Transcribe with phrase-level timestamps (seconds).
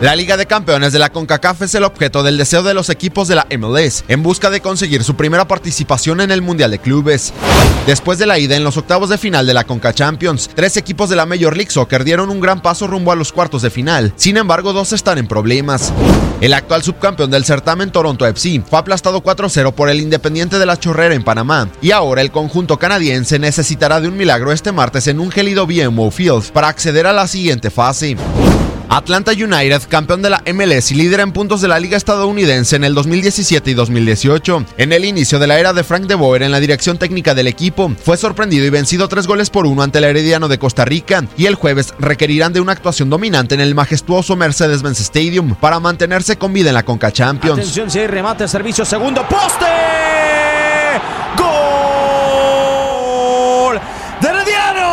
[0.00, 3.26] La Liga de Campeones de la CONCACAF es el objeto del deseo de los equipos
[3.26, 7.32] de la MLS en busca de conseguir su primera participación en el Mundial de Clubes.
[7.84, 11.10] Después de la ida en los octavos de final de la CONCA Champions, tres equipos
[11.10, 14.12] de la Major League Soccer dieron un gran paso rumbo a los cuartos de final.
[14.14, 15.92] Sin embargo, dos están en problemas.
[16.40, 20.78] El actual subcampeón del certamen Toronto FC fue aplastado 4-0 por el Independiente de la
[20.78, 25.18] Chorrera en Panamá y ahora el conjunto canadiense necesitará de un milagro este martes en
[25.18, 28.16] un gélido BMO Field para acceder a la siguiente fase.
[28.88, 32.84] Atlanta United, campeón de la MLS y líder en puntos de la liga estadounidense en
[32.84, 34.64] el 2017 y 2018.
[34.78, 37.48] En el inicio de la era de Frank de Boer en la dirección técnica del
[37.48, 41.24] equipo, fue sorprendido y vencido tres goles por uno ante el Herediano de Costa Rica
[41.36, 46.36] y el jueves requerirán de una actuación dominante en el majestuoso Mercedes-Benz Stadium para mantenerse
[46.36, 47.58] con vida en la Conca Champions.
[47.58, 49.66] Atención, si hay remate, servicio, segundo poste.
[51.36, 51.48] ¡Gol!
[54.20, 54.88] ¡De Herediano!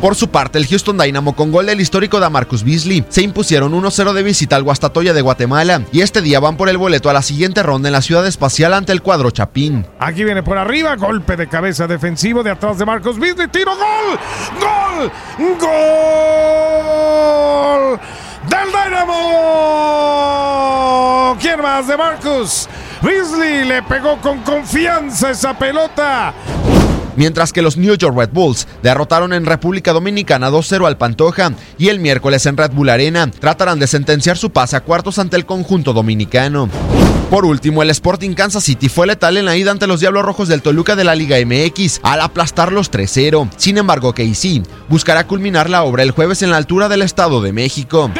[0.00, 3.74] Por su parte, el Houston Dynamo con gol del histórico de Marcus Beasley se impusieron
[3.74, 7.12] 1-0 de visita al Guastatoya de Guatemala y este día van por el boleto a
[7.12, 9.86] la siguiente ronda en la ciudad espacial ante el cuadro Chapín.
[9.98, 14.18] Aquí viene por arriba, golpe de cabeza defensivo de atrás de Marcos Beasley, tiro, gol,
[14.58, 15.12] gol,
[15.60, 16.40] gol
[18.48, 19.16] del Dynamo.
[21.38, 22.66] ¿Quién más de Marcus?
[23.02, 26.32] Beasley le pegó con confianza esa pelota.
[27.20, 31.88] Mientras que los New York Red Bulls derrotaron en República Dominicana 2-0 al Pantoja y
[31.88, 35.44] el miércoles en Red Bull Arena tratarán de sentenciar su pase a cuartos ante el
[35.44, 36.70] conjunto dominicano.
[37.28, 40.48] Por último, el Sporting Kansas City fue letal en la ida ante los Diablos Rojos
[40.48, 43.50] del Toluca de la Liga MX al aplastarlos 3-0.
[43.58, 47.52] Sin embargo, KC buscará culminar la obra el jueves en la altura del Estado de
[47.52, 48.10] México.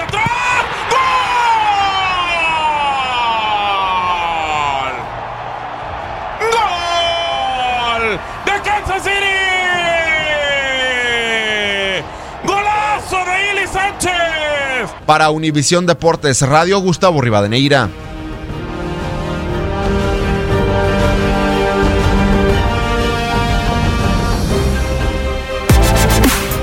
[14.01, 14.91] Sánchez!
[15.07, 17.89] Para Univisión Deportes Radio, Gustavo Rivadeneira.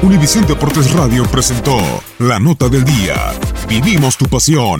[0.01, 1.77] Univisión Deportes Radio presentó
[2.19, 3.33] La Nota del Día.
[3.67, 4.79] Vivimos tu pasión.